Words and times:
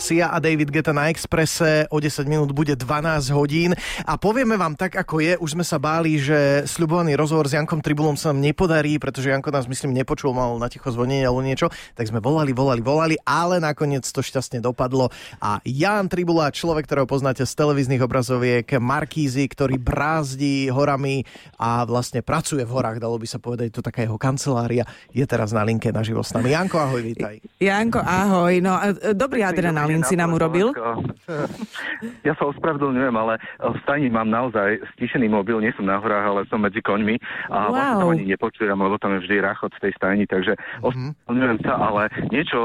Sia 0.00 0.32
a 0.32 0.40
David 0.40 0.72
Geta 0.72 0.96
na 0.96 1.12
Expresse. 1.12 1.84
O 1.92 2.00
10 2.00 2.24
minút 2.24 2.56
bude 2.56 2.72
12 2.72 3.36
hodín. 3.36 3.76
A 4.08 4.16
povieme 4.16 4.56
vám 4.56 4.72
tak, 4.72 4.96
ako 4.96 5.20
je. 5.20 5.36
Už 5.36 5.52
sme 5.52 5.60
sa 5.60 5.76
báli, 5.76 6.16
že 6.16 6.64
sľubovaný 6.64 7.20
rozhovor 7.20 7.44
s 7.44 7.52
Jankom 7.52 7.84
Tribulom 7.84 8.16
sa 8.16 8.32
nám 8.32 8.40
nepodarí, 8.40 8.96
pretože 8.96 9.28
Janko 9.28 9.52
nás, 9.52 9.68
myslím, 9.68 9.92
nepočul, 9.92 10.32
mal 10.32 10.56
na 10.56 10.72
ticho 10.72 10.88
zvonenie 10.88 11.28
alebo 11.28 11.44
niečo. 11.44 11.68
Tak 11.92 12.08
sme 12.08 12.24
volali, 12.24 12.56
volali, 12.56 12.80
volali, 12.80 13.14
ale 13.28 13.60
nakoniec 13.60 14.08
to 14.08 14.24
šťastne 14.24 14.64
dopadlo. 14.64 15.12
A 15.36 15.60
Jan 15.68 16.08
Tribula, 16.08 16.48
človek, 16.48 16.88
ktorého 16.88 17.04
poznáte 17.04 17.44
z 17.44 17.52
televíznych 17.52 18.00
obrazoviek, 18.00 18.64
Markízy, 18.80 19.44
ktorý 19.52 19.76
brázdí 19.76 20.72
horami 20.72 21.28
a 21.60 21.84
vlastne 21.84 22.24
pracuje 22.24 22.64
v 22.64 22.72
horách, 22.72 23.04
dalo 23.04 23.20
by 23.20 23.28
sa 23.28 23.36
povedať, 23.36 23.68
to 23.68 23.84
taká 23.84 24.08
jeho 24.08 24.16
kancelária, 24.16 24.88
je 25.12 25.28
teraz 25.28 25.52
na 25.52 25.60
linke 25.60 25.92
naživo 25.92 26.24
s 26.24 26.32
nami. 26.32 26.56
Janko, 26.56 26.80
ahoj, 26.80 27.04
vítaj. 27.04 27.36
Janko, 27.60 28.00
ahoj. 28.00 28.64
No, 28.64 28.80
e, 28.80 29.12
dobrý 29.12 29.44
adrenalín 29.44 29.89
si 30.06 30.14
nám 30.14 30.36
urobil. 30.36 30.70
Ja 32.26 32.32
sa 32.36 32.48
ospravedlňujem, 32.50 33.14
ale 33.14 33.38
v 33.60 33.76
stajni 33.84 34.08
mám 34.08 34.28
naozaj 34.28 34.82
stišený 34.96 35.28
mobil, 35.30 35.60
nie 35.60 35.72
som 35.76 35.86
na 35.86 36.00
horách, 36.00 36.26
ale 36.26 36.40
som 36.48 36.60
medzi 36.60 36.80
koňmi 36.80 37.16
a 37.52 37.68
wow. 37.68 37.70
vlastne 37.70 37.96
to 37.96 38.06
ani 38.10 38.24
nepočujem, 38.34 38.78
lebo 38.78 38.96
tam 38.98 39.14
je 39.16 39.24
vždy 39.24 39.36
rachot 39.44 39.72
v 39.78 39.82
tej 39.88 39.92
stajni, 40.00 40.24
takže 40.26 40.56
mm-hmm. 40.56 41.10
ospravedlňujem 41.24 41.58
sa, 41.64 41.72
ale 41.76 42.02
niečo 42.34 42.58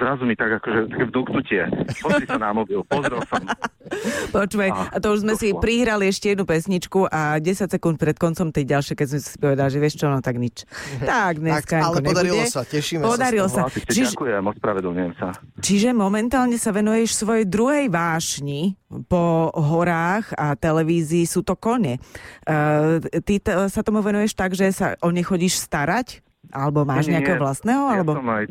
zrazu 0.00 0.24
mi 0.24 0.34
tak 0.34 0.58
akože 0.58 0.90
také 0.90 1.04
vdúknutie. 1.12 1.62
Pozri 2.02 2.24
sa 2.26 2.40
na 2.40 2.50
mobil, 2.50 2.80
pozrel 2.88 3.20
som. 3.28 3.42
Počúvaj, 4.36 4.70
a 4.94 4.96
to 5.02 5.12
už 5.12 5.26
sme 5.26 5.34
si 5.34 5.50
prihrali 5.56 6.08
ešte 6.08 6.32
jednu 6.32 6.46
pesničku 6.46 7.10
a 7.10 7.42
10 7.42 7.66
sekúnd 7.66 7.96
pred 7.98 8.16
koncom 8.16 8.54
tej 8.54 8.64
ďalšej, 8.70 8.94
keď 8.94 9.06
sme 9.10 9.20
si 9.20 9.36
povedali, 9.36 9.68
že 9.70 9.78
vieš 9.82 9.94
čo, 9.98 10.06
no 10.08 10.22
tak 10.22 10.38
nič. 10.38 10.64
Tak, 11.10 11.42
dneska 11.42 11.80
tak, 11.80 11.86
ale 11.90 11.96
podarilo 12.04 12.44
sa, 12.46 12.62
tešíme 12.62 13.02
podarilo 13.02 13.48
sa. 13.50 13.66
sa. 13.66 13.82
Čiže, 13.90 14.14
ďakujem, 14.14 14.42
ospravedlňujem 14.46 15.12
sa. 15.18 15.28
Čiže 15.58 15.88
momentálne 15.90 16.54
sa 16.54 16.70
venuješ 16.70 17.18
svojej 17.18 17.44
druhej 17.50 17.90
vášni 17.90 18.78
po 19.10 19.50
horách 19.54 20.30
a 20.38 20.54
televízii, 20.54 21.26
sú 21.26 21.42
to 21.42 21.58
kone. 21.58 21.98
Uh, 22.46 23.02
ty 23.26 23.42
t- 23.42 23.54
sa 23.70 23.80
tomu 23.82 24.04
venuješ 24.06 24.38
tak, 24.38 24.54
že 24.54 24.70
sa 24.70 24.94
o 25.02 25.10
ne 25.10 25.22
chodíš 25.26 25.58
starať? 25.66 26.22
Alebo 26.50 26.82
máš 26.86 27.06
nie, 27.06 27.18
nejakého 27.18 27.38
vlastného? 27.38 27.82
Ja 27.90 28.02
alebo... 28.02 28.12
som 28.18 28.28
aj 28.30 28.44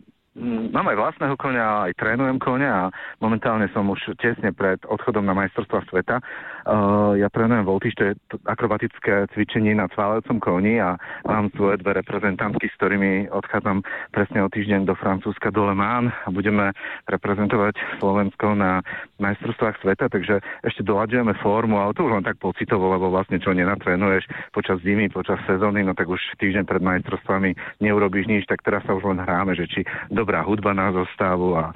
mám 0.72 0.88
aj 0.88 0.98
vlastného 0.98 1.36
konia, 1.36 1.92
aj 1.92 1.94
trénujem 2.00 2.40
konia 2.40 2.88
a 2.88 2.92
momentálne 3.20 3.68
som 3.76 3.86
už 3.92 4.16
tesne 4.18 4.56
pred 4.56 4.80
odchodom 4.88 5.28
na 5.28 5.36
majstrovstva 5.36 5.84
sveta. 5.92 6.24
Uh, 6.70 7.18
ja 7.20 7.28
trénujem 7.28 7.66
voltiž, 7.66 7.94
to 7.98 8.04
je 8.12 8.14
akrobatické 8.48 9.28
cvičenie 9.36 9.76
na 9.76 9.92
cválejúcom 9.92 10.38
koni 10.40 10.80
a 10.80 10.96
mám 11.26 11.52
svoje 11.56 11.82
dve 11.82 12.00
reprezentantky, 12.00 12.70
s 12.70 12.78
ktorými 12.78 13.28
odchádzam 13.34 13.84
presne 14.14 14.46
o 14.46 14.52
týždeň 14.52 14.88
do 14.88 14.96
Francúzska, 14.96 15.52
do 15.52 15.66
Le 15.68 15.76
Mans 15.76 16.14
a 16.24 16.30
budeme 16.32 16.72
reprezentovať 17.10 18.00
Slovensko 18.00 18.56
na 18.56 18.86
majstrovstvách 19.20 19.82
sveta, 19.82 20.08
takže 20.08 20.40
ešte 20.64 20.86
doľadujeme 20.86 21.36
formu, 21.42 21.82
ale 21.82 21.96
to 21.98 22.06
už 22.06 22.22
len 22.22 22.26
tak 22.26 22.38
pocitovo, 22.38 22.92
lebo 22.94 23.12
vlastne 23.12 23.42
čo 23.42 23.52
nenatrénuješ 23.52 24.30
počas 24.54 24.80
zimy, 24.86 25.10
počas 25.10 25.42
sezóny, 25.50 25.84
no 25.84 25.98
tak 25.98 26.08
už 26.08 26.22
týždeň 26.38 26.64
pred 26.70 26.84
majstrovstvami 26.86 27.82
neurobiš 27.84 28.30
nič, 28.30 28.44
tak 28.46 28.62
teraz 28.62 28.86
sa 28.86 28.94
už 28.94 29.10
len 29.10 29.20
hráme, 29.20 29.58
že 29.58 29.66
či 29.66 29.82
dobrá 30.30 30.46
hudba 30.46 30.78
na 30.78 30.94
zostavu 30.94 31.58
a, 31.58 31.74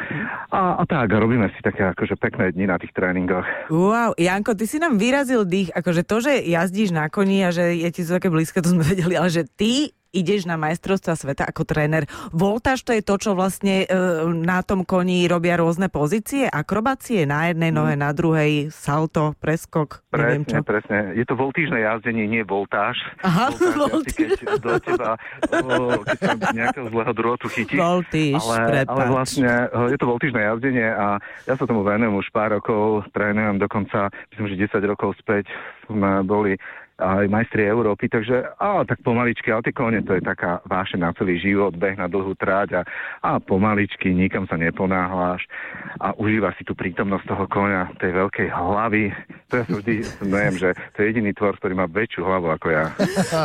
a, 0.54 0.78
a 0.78 0.84
tak, 0.86 1.09
a 1.09 1.18
robíme 1.18 1.50
si 1.58 1.59
také 1.66 1.90
akože 1.90 2.22
pekné 2.22 2.54
dni 2.54 2.70
na 2.70 2.78
tých 2.78 2.94
tréningoch. 2.94 3.42
Wow, 3.73 4.14
Janko, 4.14 4.54
ty 4.54 4.70
si 4.70 4.78
nám 4.78 5.02
vyrazil 5.02 5.42
dých, 5.42 5.73
akože 5.73 6.06
to, 6.06 6.22
že 6.22 6.38
jazdíš 6.45 6.94
na 6.94 7.10
koni 7.10 7.42
a 7.42 7.50
že 7.50 7.73
je 7.73 7.90
ti 7.90 8.06
to 8.06 8.22
také 8.22 8.30
blízke, 8.30 8.62
to 8.62 8.70
sme 8.70 8.86
vedeli, 8.86 9.18
ale 9.18 9.34
že 9.34 9.50
ty 9.58 9.90
ideš 10.14 10.45
na 10.45 10.56
majstrovstva 10.56 11.17
sveta 11.17 11.44
ako 11.50 11.66
tréner. 11.66 12.06
Voltáž 12.30 12.86
to 12.86 12.94
je 12.94 13.02
to, 13.02 13.17
čo 13.17 13.31
vlastne 13.33 13.83
e, 13.83 13.86
na 14.30 14.61
tom 14.61 14.86
koni 14.86 15.25
robia 15.25 15.58
rôzne 15.58 15.89
pozície, 15.89 16.45
akrobácie 16.45 17.25
na 17.25 17.50
jednej 17.50 17.73
mm. 17.73 17.75
nohe, 17.75 17.94
na 17.97 18.14
druhej, 18.14 18.70
salto, 18.70 19.33
preskok, 19.42 20.05
presne, 20.14 20.22
neviem 20.22 20.44
čo. 20.45 20.55
Presne, 20.61 20.97
je 21.17 21.25
to 21.25 21.33
voltížne 21.33 21.81
jazdenie, 21.81 22.30
nie 22.30 22.45
voltáž. 22.45 23.02
Aha, 23.26 23.49
voltíž. 23.89 24.38
Keď 24.38 24.61
do 24.61 24.77
teba 24.80 25.17
o, 25.49 26.05
keď 26.05 26.17
sa 26.21 26.33
nejakého 26.54 26.88
zlého 26.93 27.14
drôtu 27.17 27.45
chytí. 27.49 27.76
Voltíž, 27.76 28.38
ale, 28.38 28.86
ale 28.86 29.04
vlastne 29.09 29.67
je 29.89 29.98
to 29.98 30.05
voltížne 30.05 30.39
jazdenie 30.39 30.88
a 30.93 31.17
ja 31.49 31.54
sa 31.58 31.65
tomu 31.65 31.82
venujem 31.82 32.14
už 32.14 32.30
pár 32.30 32.54
rokov, 32.54 33.09
trénujem 33.11 33.58
dokonca, 33.58 34.14
myslím, 34.32 34.45
že 34.54 34.70
10 34.70 34.86
rokov 34.86 35.17
späť 35.17 35.49
sme 35.89 36.21
boli 36.23 36.55
aj 37.02 37.26
majstri 37.26 37.65
Európy, 37.65 38.05
takže 38.05 38.54
á, 38.61 38.86
tak 38.86 39.02
pomaličky, 39.02 39.49
ale 39.49 39.65
tie 39.65 39.73
kone 39.73 40.05
to 40.05 40.14
je 40.14 40.21
taká 40.21 40.61
váše 40.70 40.93
na 40.93 41.09
celý 41.17 41.42
život, 41.42 41.73
beh 41.73 41.98
na 41.98 42.05
dlhú 42.05 42.37
tráť 42.37 42.70
a, 42.77 42.81
a 43.26 43.30
pomaličky, 43.42 44.14
nikam 44.14 44.45
sa 44.45 44.61
neponáhľaš 44.61 45.49
a 45.98 46.14
užíva 46.14 46.53
si 46.53 46.61
tú 46.61 46.77
prítomnosť 46.77 47.26
toho 47.26 47.45
konia, 47.49 47.89
tej 47.98 48.14
veľkej 48.14 48.48
hlavy. 48.53 49.09
To 49.49 49.53
ja 49.58 49.64
sa 49.65 49.76
vždy 49.82 49.93
smejem, 50.21 50.55
že 50.61 50.70
to 50.93 50.98
je 51.02 51.05
jediný 51.09 51.32
tvor, 51.33 51.58
ktorý 51.58 51.73
má 51.73 51.86
väčšiu 51.89 52.21
hlavu 52.21 52.53
ako 52.53 52.67
ja. 52.70 52.86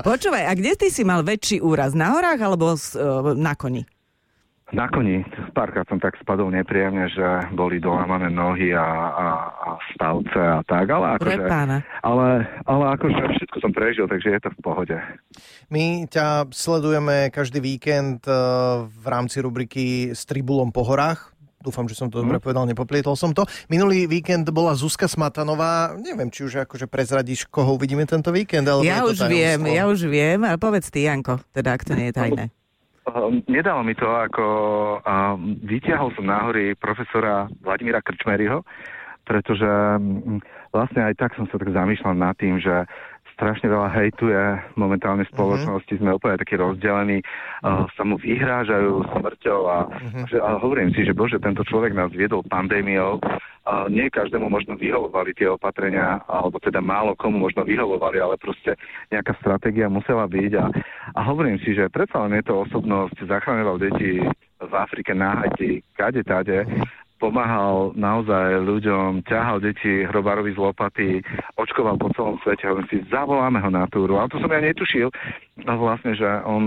Počúvaj, 0.08 0.44
a 0.44 0.52
kde 0.52 0.72
ty 0.76 0.88
si 0.92 1.02
mal 1.04 1.24
väčší 1.24 1.64
úraz? 1.64 1.96
Na 1.96 2.12
horách 2.16 2.40
alebo 2.40 2.76
e, 2.76 2.78
na 3.36 3.56
koni? 3.56 3.97
Na 4.68 4.84
koni 4.92 5.24
párkrát 5.56 5.88
som 5.88 5.96
tak 5.96 6.20
spadol 6.20 6.52
nepríjemne, 6.52 7.08
že 7.08 7.24
boli 7.56 7.80
dolámané 7.80 8.28
nohy 8.28 8.76
a, 8.76 8.84
a, 8.84 9.26
a 9.48 9.68
stavce 9.96 10.36
a 10.36 10.60
tak, 10.68 10.92
ale 10.92 11.16
akože, 11.16 11.40
ale, 12.04 12.28
ale 12.68 12.84
akože 13.00 13.22
všetko 13.32 13.58
som 13.64 13.72
prežil, 13.72 14.04
takže 14.04 14.28
je 14.36 14.40
to 14.44 14.52
v 14.52 14.60
pohode. 14.60 14.96
My 15.72 16.04
ťa 16.04 16.52
sledujeme 16.52 17.32
každý 17.32 17.64
víkend 17.64 18.28
eh, 18.28 18.36
v 18.84 19.06
rámci 19.08 19.40
rubriky 19.40 20.12
S 20.12 20.28
tribulom 20.28 20.68
po 20.68 20.84
horách. 20.84 21.32
Dúfam, 21.58 21.88
že 21.88 21.96
som 21.96 22.12
to 22.12 22.20
dobre 22.20 22.36
mhm. 22.36 22.44
povedal, 22.44 22.68
nepoplietol 22.68 23.16
som 23.16 23.32
to. 23.32 23.48
Minulý 23.72 24.04
víkend 24.04 24.46
bola 24.52 24.76
Zuzka 24.76 25.08
Smatanová. 25.08 25.96
Neviem, 25.96 26.28
či 26.28 26.44
už 26.44 26.68
akože 26.68 26.86
prezradíš, 26.86 27.48
koho 27.48 27.72
uvidíme 27.72 28.04
tento 28.04 28.30
víkend. 28.30 28.68
Alebo 28.68 28.84
ja 28.84 29.00
už 29.00 29.26
viem, 29.32 29.58
ja 29.64 29.88
už 29.88 30.06
viem, 30.06 30.44
ale 30.44 30.60
povedz 30.60 30.92
ty, 30.92 31.08
Janko, 31.08 31.40
teda 31.56 31.74
ak 31.74 31.82
to 31.88 31.96
nie 31.96 32.12
je 32.12 32.14
tajné. 32.14 32.44
Ehm, 33.08 33.42
nedalo 33.48 33.80
mi 33.80 33.96
to, 33.96 34.08
ako 34.08 34.44
um, 35.00 35.56
vyťahol 35.64 36.12
som 36.12 36.28
náhory 36.28 36.76
profesora 36.76 37.48
Vladimíra 37.64 38.04
Krčmeryho, 38.04 38.64
pretože 39.24 39.68
um, 39.96 40.40
vlastne 40.72 41.08
aj 41.08 41.14
tak 41.16 41.32
som 41.36 41.48
sa 41.48 41.56
tak 41.56 41.72
zamýšľal 41.72 42.14
nad 42.16 42.36
tým, 42.36 42.60
že 42.60 42.84
strašne 43.38 43.70
veľa 43.70 43.94
hejtuje 43.94 44.42
momentálne 44.74 45.22
v 45.22 45.30
mhm. 45.30 45.34
spoločnosti, 45.38 45.94
mm-hmm. 45.94 46.10
sme 46.10 46.18
úplne 46.18 46.36
takí 46.42 46.58
rozdelení, 46.58 47.18
uh, 47.22 47.86
sa 47.94 48.02
mu 48.02 48.18
vyhrážajú 48.18 49.14
smrťou 49.14 49.60
a, 49.70 49.78
mm-hmm. 49.86 50.24
že, 50.26 50.36
a 50.42 50.58
hovorím 50.58 50.90
si, 50.90 51.06
že 51.06 51.14
bože, 51.14 51.38
tento 51.38 51.62
človek 51.62 51.94
nás 51.94 52.10
viedol 52.10 52.42
pandémiou, 52.50 53.22
a 53.68 53.84
nie 53.92 54.08
každému 54.08 54.48
možno 54.48 54.80
vyhovovali 54.80 55.36
tie 55.36 55.44
opatrenia, 55.52 56.24
alebo 56.24 56.56
teda 56.56 56.80
málo 56.80 57.12
komu 57.12 57.36
možno 57.36 57.68
vyhovovali, 57.68 58.16
ale 58.16 58.40
proste 58.40 58.74
nejaká 59.12 59.36
stratégia 59.44 59.92
musela 59.92 60.24
byť 60.24 60.52
a, 60.56 60.64
a 61.12 61.20
hovorím 61.28 61.60
si, 61.60 61.76
že 61.76 61.92
predsa 61.92 62.24
len 62.24 62.40
je 62.40 62.48
to 62.48 62.64
osobnosť, 62.64 63.28
zachraňoval 63.28 63.76
deti 63.76 64.24
v 64.58 64.72
Afrike 64.72 65.12
na 65.12 65.44
Haiti, 65.44 65.84
kade 65.94 66.24
tade 66.24 66.64
pomáhal 67.18 67.92
naozaj 67.98 68.62
ľuďom, 68.62 69.26
ťahal 69.26 69.58
deti 69.60 70.06
hrobarovi 70.06 70.54
z 70.54 70.58
lopaty, 70.58 71.08
očkoval 71.58 71.98
po 71.98 72.08
celom 72.14 72.38
svete, 72.46 72.70
hovorím 72.70 72.88
si, 72.88 73.02
zavoláme 73.10 73.58
ho 73.58 73.70
na 73.70 73.84
túru. 73.90 74.16
Ale 74.16 74.30
to 74.30 74.38
som 74.38 74.50
ja 74.50 74.62
netušil, 74.62 75.10
no 75.66 75.74
vlastne, 75.80 76.14
že 76.14 76.26
on, 76.46 76.62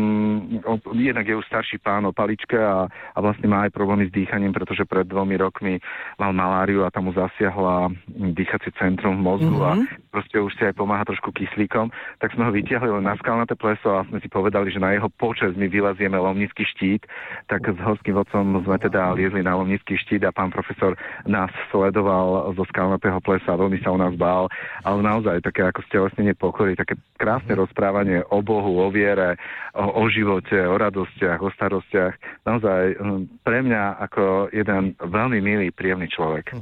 on 0.68 0.78
jednak 0.98 1.24
je 1.28 1.40
už 1.40 1.48
starší 1.48 1.80
pán 1.80 2.04
o 2.04 2.12
paličke 2.12 2.60
a, 2.60 2.88
a 2.92 3.18
vlastne 3.24 3.48
má 3.48 3.64
aj 3.68 3.72
problémy 3.72 4.08
s 4.10 4.16
dýchaním, 4.16 4.52
pretože 4.52 4.84
pred 4.84 5.08
dvomi 5.08 5.40
rokmi 5.40 5.80
mal 6.20 6.36
maláriu 6.36 6.84
a 6.84 6.92
tam 6.92 7.08
mu 7.08 7.14
zasiahla 7.16 7.94
dýchacie 8.36 8.76
centrum 8.76 9.20
v 9.20 9.26
mozgu 9.26 9.56
mm-hmm. 9.56 9.88
a 9.88 10.12
proste 10.12 10.38
už 10.44 10.52
si 10.60 10.64
aj 10.68 10.76
pomáha 10.76 11.08
trošku 11.08 11.32
kyslíkom, 11.32 11.88
tak 12.20 12.36
sme 12.36 12.48
ho 12.48 12.52
vytiahli 12.52 12.92
len 12.92 13.08
na 13.08 13.16
skalnaté 13.16 13.56
pleso 13.56 13.88
a 13.96 14.04
sme 14.12 14.20
si 14.20 14.28
povedali, 14.28 14.68
že 14.68 14.84
na 14.84 14.92
jeho 14.92 15.08
počas 15.08 15.56
my 15.56 15.72
vylezieme 15.72 16.20
lomnický 16.20 16.68
štít, 16.68 17.08
tak 17.48 17.64
s 17.64 17.80
horským 17.80 18.20
vodcom 18.20 18.60
sme 18.66 18.78
teda 18.82 19.16
liezli 19.16 19.40
na 19.40 19.56
lomnický 19.56 19.96
štít 19.96 20.28
a 20.28 20.36
pán 20.36 20.52
profesor 20.52 21.00
nás 21.24 21.52
sledoval 21.72 22.52
zo 22.60 22.68
skalnatého 22.68 23.24
plesa, 23.24 23.56
veľmi 23.56 23.80
sa 23.80 23.96
o 23.96 23.98
nás 24.00 24.12
bál, 24.20 24.52
ale 24.84 25.00
naozaj 25.00 25.46
také 25.46 25.64
ako 25.64 25.86
stelesnenie 25.88 26.36
pokory, 26.36 26.76
také 26.76 27.00
krásne 27.16 27.54
mm. 27.54 27.62
rozprávanie 27.62 28.20
o 28.34 28.42
Bohu, 28.42 28.81
o 28.82 28.90
viere, 28.90 29.38
o, 29.78 30.02
o 30.02 30.10
živote, 30.10 30.58
o 30.66 30.76
radostiach, 30.76 31.40
o 31.42 31.50
starostiach. 31.54 32.18
Naozaj 32.44 32.82
hm, 32.98 33.22
pre 33.46 33.62
mňa 33.62 33.84
ako 34.10 34.50
jeden 34.50 34.98
veľmi 34.98 35.40
milý, 35.40 35.68
príjemný 35.70 36.10
človek. 36.10 36.58
Hm. 36.58 36.62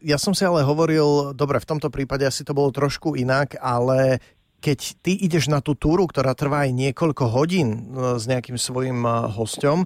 Ja 0.00 0.16
som 0.16 0.32
si 0.32 0.42
ale 0.42 0.64
hovoril, 0.64 1.36
dobre, 1.36 1.60
v 1.60 1.68
tomto 1.68 1.92
prípade 1.92 2.24
asi 2.24 2.42
to 2.42 2.56
bolo 2.56 2.72
trošku 2.72 3.14
inak, 3.14 3.60
ale 3.60 4.20
keď 4.60 4.78
ty 5.00 5.16
ideš 5.16 5.48
na 5.48 5.64
tú 5.64 5.72
túru, 5.72 6.04
ktorá 6.04 6.36
trvá 6.36 6.68
aj 6.68 6.76
niekoľko 6.76 7.24
hodín 7.32 7.68
hm, 7.92 8.20
s 8.20 8.24
nejakým 8.28 8.60
svojim 8.60 9.00
hm, 9.04 9.36
hosťom, 9.36 9.78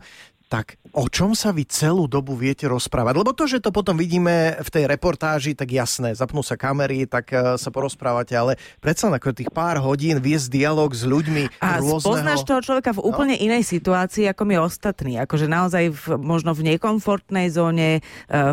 tak 0.54 0.78
o 0.94 1.10
čom 1.10 1.34
sa 1.34 1.50
vy 1.50 1.66
celú 1.66 2.06
dobu 2.06 2.38
viete 2.38 2.70
rozprávať? 2.70 3.14
Lebo 3.18 3.34
to, 3.34 3.50
že 3.50 3.58
to 3.58 3.74
potom 3.74 3.98
vidíme 3.98 4.54
v 4.62 4.68
tej 4.70 4.86
reportáži, 4.86 5.58
tak 5.58 5.74
jasné, 5.74 6.14
zapnú 6.14 6.46
sa 6.46 6.54
kamery, 6.54 7.10
tak 7.10 7.34
uh, 7.34 7.58
sa 7.58 7.74
porozprávate, 7.74 8.38
ale 8.38 8.54
predsa 8.78 9.10
ako 9.10 9.34
tých 9.34 9.50
pár 9.50 9.82
hodín 9.82 10.22
viesť 10.22 10.54
dialog 10.54 10.94
s 10.94 11.02
ľuďmi 11.02 11.58
A 11.58 11.82
rôzneho... 11.82 11.98
spoznáš 11.98 12.46
toho 12.46 12.62
človeka 12.62 12.94
v 12.94 13.02
No. 13.02 13.10
úplne 13.10 13.34
inej 13.34 13.66
situácii, 13.66 14.30
ako 14.30 14.42
my 14.46 14.54
ostatní. 14.62 15.18
Akože 15.18 15.50
naozaj 15.50 15.90
v, 15.90 16.04
možno 16.22 16.54
v 16.54 16.70
nekomfortnej 16.70 17.50
zóne, 17.50 17.98
e, 17.98 18.00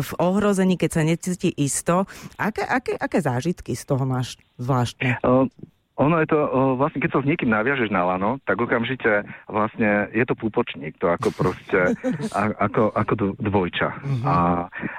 v 0.02 0.10
ohrození, 0.18 0.74
keď 0.74 0.90
sa 0.90 1.02
necíti 1.06 1.54
isto. 1.54 2.10
Aké, 2.34 2.66
aké, 2.66 2.98
aké 2.98 3.22
zážitky 3.22 3.78
z 3.78 3.86
toho 3.86 4.02
máš 4.02 4.42
zvláštne? 4.58 5.22
Ono 6.02 6.18
je 6.18 6.26
to, 6.26 6.38
vlastne 6.74 6.98
keď 6.98 7.10
sa 7.14 7.20
s 7.22 7.28
niekým 7.30 7.54
naviažeš 7.54 7.94
na 7.94 8.02
lano, 8.02 8.42
tak 8.42 8.58
okamžite 8.58 9.22
vlastne 9.46 10.10
je 10.10 10.24
to 10.26 10.34
púpočník, 10.34 10.98
to 10.98 11.06
ako 11.06 11.30
proste, 11.30 11.94
a, 12.38 12.42
ako, 12.58 12.90
ako 12.90 13.12
dv- 13.14 13.36
dvojča. 13.38 13.90
A, 14.26 14.36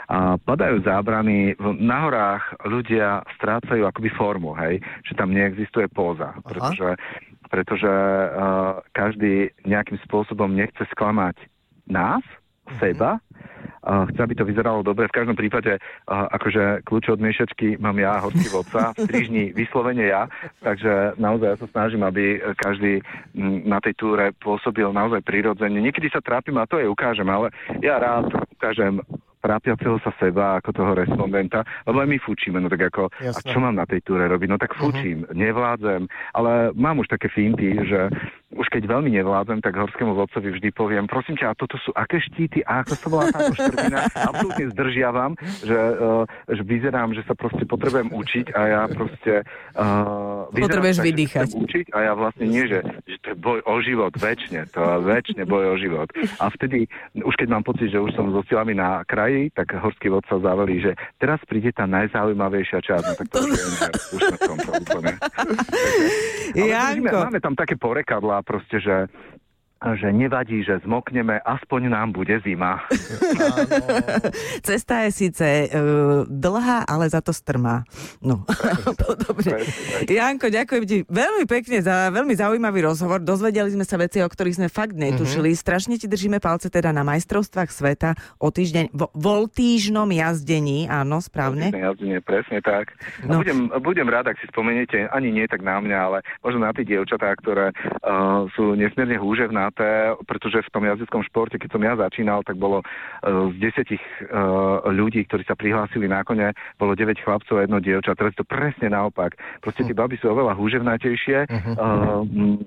a 0.07 0.17
padajú 0.39 0.79
zábrany, 0.87 1.59
na 1.79 2.07
horách 2.07 2.43
ľudia 2.63 3.19
strácajú 3.35 3.83
akoby 3.83 4.09
formu, 4.15 4.55
hej, 4.55 4.79
že 5.03 5.13
tam 5.19 5.35
neexistuje 5.35 5.91
póza, 5.91 6.31
pretože, 6.47 6.95
pretože 7.51 7.91
uh, 7.91 8.79
každý 8.95 9.51
nejakým 9.67 9.99
spôsobom 10.07 10.55
nechce 10.55 10.87
sklamať 10.95 11.35
nás, 11.91 12.23
seba, 12.79 13.19
Uh, 13.19 13.22
chce, 13.83 14.19
aby 14.23 14.35
to 14.35 14.47
vyzeralo 14.47 14.81
dobre. 14.81 15.11
V 15.11 15.17
každom 15.19 15.35
prípade, 15.35 15.77
akože 16.07 16.87
kľúče 16.87 17.09
od 17.13 17.21
miešačky 17.21 17.75
mám 17.77 17.99
ja, 17.99 18.23
horský 18.23 18.47
vodca, 18.49 18.95
v 18.95 19.03
strižni 19.05 19.43
vyslovene 19.51 20.07
ja, 20.07 20.31
takže 20.63 21.19
naozaj 21.19 21.47
ja 21.53 21.57
sa 21.59 21.67
snažím, 21.69 22.01
aby 22.07 22.39
každý 22.55 23.03
na 23.67 23.83
tej 23.83 23.93
túre 23.99 24.31
pôsobil 24.39 24.87
naozaj 24.89 25.21
prirodzene. 25.27 25.83
Niekedy 25.83 26.07
sa 26.09 26.23
trápim 26.23 26.55
a 26.57 26.69
to 26.69 26.79
je 26.79 26.87
ukážem, 26.87 27.27
ale 27.27 27.51
ja 27.83 27.99
rád 27.99 28.31
ukážem 28.55 29.03
trápiaceho 29.43 29.99
sa 29.99 30.15
seba 30.15 30.63
ako 30.63 30.71
toho 30.71 30.91
respondenta, 30.95 31.67
lebo 31.83 31.99
aj 31.99 32.07
my 32.07 32.17
fúčime, 32.23 32.63
no 32.63 32.71
tak 32.71 32.87
ako, 32.87 33.11
a 33.11 33.35
Jasné. 33.35 33.51
čo 33.51 33.59
mám 33.59 33.75
na 33.75 33.83
tej 33.83 33.99
túre 33.99 34.23
robiť? 34.31 34.47
No 34.47 34.55
tak 34.55 34.71
fúčim, 34.71 35.27
nevládzem, 35.35 36.07
ale 36.31 36.71
mám 36.79 37.03
už 37.03 37.11
také 37.11 37.27
finty, 37.27 37.75
že 37.83 38.07
už 38.53 38.67
keď 38.69 38.85
veľmi 38.85 39.09
nevládzem, 39.13 39.59
tak 39.65 39.73
horskému 39.73 40.13
vodcovi 40.13 40.53
vždy 40.53 40.69
poviem, 40.73 41.09
prosím 41.09 41.35
ťa, 41.35 41.53
a 41.53 41.57
toto 41.57 41.75
sú 41.81 41.89
aké 41.97 42.21
štíty 42.21 42.61
a 42.63 42.85
ako 42.85 42.93
sa 42.93 43.07
volá 43.09 43.25
táto 43.33 43.53
štrbina? 43.57 43.97
Absolútne 44.13 44.65
zdržiavam, 44.73 45.31
že, 45.65 45.75
uh, 45.75 46.23
že 46.45 46.61
vyzerám, 46.61 47.17
že 47.17 47.25
sa 47.25 47.33
proste 47.33 47.65
potrebujem 47.65 48.13
učiť 48.13 48.45
a 48.53 48.61
ja 48.69 48.81
proste 48.89 49.41
uh, 49.73 50.47
vyzerám 50.53 50.69
Potrebuješ 50.69 50.97
tak, 51.01 51.05
vydýchať. 51.09 51.47
učiť 51.57 51.85
a 51.93 51.97
ja 52.05 52.13
vlastne 52.13 52.45
nie, 52.45 52.63
že, 52.69 52.79
že 53.09 53.17
to 53.25 53.27
je 53.33 53.37
boj 53.37 53.59
o 53.65 53.75
život, 53.81 54.13
väčšine, 54.13 54.61
to 54.69 54.79
je 54.79 54.95
väčšine 55.01 55.43
boj 55.49 55.63
o 55.73 55.75
život. 55.81 56.07
A 56.37 56.45
vtedy, 56.53 56.85
už 57.17 57.33
keď 57.35 57.47
mám 57.49 57.63
pocit, 57.65 57.89
že 57.89 57.97
už 57.97 58.13
som 58.13 58.29
so 58.29 58.45
silami 58.45 58.77
na 58.77 59.01
kraji, 59.03 59.49
tak 59.57 59.73
horský 59.73 60.13
vodca 60.13 60.37
zavelí, 60.37 60.83
že 60.83 60.91
teraz 61.17 61.41
príde 61.49 61.73
tá 61.73 61.89
najzaujímavejšia 61.89 62.79
časť, 62.85 63.03
no 63.03 63.13
tak 63.17 63.27
to 63.33 63.37
už 63.41 63.49
viem, 63.49 63.71
že 63.81 63.89
už 64.13 64.21
sme 64.21 64.37
v 64.37 64.43
tomto 64.45 64.71
úplne. 64.77 65.13
Ale 66.53 66.69
Janko. 66.69 67.17
Máme, 67.17 67.25
máme 67.33 67.39
tam 67.41 67.53
také 67.57 67.75
porekadlá 67.75 68.42
proste, 68.43 68.79
že 68.79 69.07
že 69.99 70.15
nevadí, 70.15 70.63
že 70.63 70.79
zmokneme, 70.87 71.43
aspoň 71.43 71.91
nám 71.91 72.15
bude 72.15 72.39
zima. 72.47 72.79
Cesta 74.67 75.03
je 75.07 75.11
síce 75.11 75.47
uh, 75.67 76.23
dlhá, 76.23 76.87
ale 76.87 77.11
za 77.11 77.19
to 77.19 77.35
strmá. 77.35 77.83
No, 78.23 78.47
podobne. 79.03 79.67
Janko, 80.07 80.47
ďakujem 80.47 80.83
ti 80.87 80.97
veľmi 81.03 81.43
pekne 81.43 81.83
za 81.83 82.07
veľmi 82.15 82.31
zaujímavý 82.31 82.87
rozhovor. 82.87 83.19
Dozvedeli 83.19 83.75
sme 83.75 83.83
sa 83.83 83.99
veci, 83.99 84.23
o 84.23 84.29
ktorých 84.31 84.63
sme 84.63 84.69
fakt 84.71 84.95
netušili. 84.95 85.51
Mhm. 85.51 85.59
Strašne 85.59 85.95
ti 85.99 86.07
držíme 86.07 86.39
palce 86.39 86.71
teda 86.71 86.95
na 86.95 87.03
majstrovstvách 87.03 87.67
sveta 87.67 88.15
o 88.39 88.47
týždeň, 88.47 88.95
vo, 88.95 89.11
voltížnom 89.11 90.07
jazdení, 90.07 90.87
áno, 90.87 91.19
správne. 91.19 91.75
Jazdenie, 91.75 91.83
jazdenie, 91.91 92.19
presne 92.23 92.59
tak. 92.63 92.95
No. 93.27 93.43
Budem, 93.43 93.67
budem 93.83 94.07
rád, 94.07 94.31
ak 94.31 94.39
si 94.39 94.47
spomeniete, 94.47 95.11
ani 95.11 95.35
nie 95.35 95.45
tak 95.51 95.59
na 95.59 95.83
mňa, 95.83 95.97
ale 95.99 96.17
možno 96.39 96.63
na 96.63 96.71
tie 96.71 96.87
dievčatá, 96.87 97.35
ktoré 97.35 97.75
uh, 97.75 98.47
sú 98.55 98.79
nesmierne 98.79 99.19
húževnaté, 99.73 100.15
pretože 100.25 100.61
v 100.61 100.71
tom 100.71 100.83
jazdeckom 100.85 101.21
športe, 101.25 101.57
keď 101.57 101.69
som 101.71 101.81
ja 101.81 101.93
začínal, 101.97 102.43
tak 102.45 102.57
bolo 102.57 102.81
uh, 102.81 103.49
z 103.53 103.55
desetich 103.59 104.01
uh, 104.29 104.85
ľudí, 104.89 105.25
ktorí 105.25 105.43
sa 105.45 105.57
prihlásili 105.57 106.07
na 106.07 106.23
kone, 106.23 106.53
bolo 106.77 106.93
9 106.93 107.17
chlapcov 107.23 107.57
a 107.57 107.63
jedno 107.65 107.79
dievča. 107.81 108.15
Teraz 108.15 108.33
je 108.37 108.41
to 108.43 108.47
presne 108.47 108.93
naopak. 108.93 109.35
Proste 109.61 109.85
tie 109.85 109.95
baby 109.97 110.17
sú 110.21 110.29
oveľa 110.31 110.53
húževnatejšie, 110.57 111.37
uh, 111.49 112.21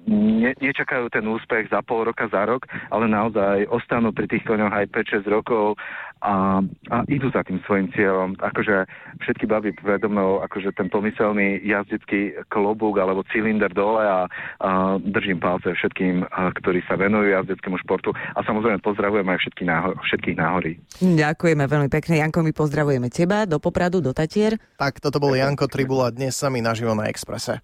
ne, 0.06 0.53
nečakajú 0.58 1.08
ten 1.11 1.25
úspech 1.26 1.70
za 1.70 1.81
pol 1.82 2.06
roka, 2.06 2.26
za 2.29 2.44
rok, 2.47 2.67
ale 2.91 3.06
naozaj 3.06 3.70
ostanú 3.70 4.11
pri 4.11 4.26
tých 4.26 4.44
koňoch 4.47 4.75
aj 4.75 4.87
5-6 5.23 5.26
rokov 5.31 5.79
a, 6.24 6.64
a 6.64 6.96
idú 7.12 7.28
za 7.30 7.44
tým 7.44 7.60
svojim 7.68 7.92
cieľom. 7.92 8.36
Akože 8.40 8.88
všetky 9.20 9.44
baby 9.44 9.70
predo 9.76 10.08
mnou, 10.08 10.40
akože 10.44 10.72
ten 10.72 10.88
pomyselný 10.88 11.60
jazdecký 11.62 12.36
klobúk 12.48 12.96
alebo 12.96 13.26
cylinder 13.30 13.70
dole 13.72 14.02
a, 14.04 14.26
a 14.60 14.70
držím 15.00 15.38
palce 15.38 15.72
všetkým, 15.76 16.24
a, 16.28 16.50
ktorí 16.56 16.80
sa 16.88 16.96
venujú 16.96 17.32
jazdeckému 17.32 17.76
športu 17.84 18.12
a 18.12 18.40
samozrejme 18.42 18.80
pozdravujem 18.80 19.28
aj 19.28 19.38
všetky 19.44 19.64
náho, 19.68 19.90
všetkých 20.00 20.36
náhorí. 20.40 20.72
Ďakujeme 21.00 21.64
veľmi 21.68 21.88
pekne. 21.92 22.20
Janko, 22.20 22.40
my 22.40 22.52
pozdravujeme 22.56 23.08
teba 23.12 23.44
do 23.44 23.60
Popradu, 23.60 24.00
do 24.00 24.16
Tatier. 24.16 24.56
Tak 24.80 25.00
toto 25.04 25.20
bol 25.20 25.36
Janko 25.36 25.69
Tribula 25.69 26.08
dnes 26.12 26.36
sami 26.36 26.64
naživo 26.64 26.96
na 26.96 27.08
Exprese. 27.12 27.60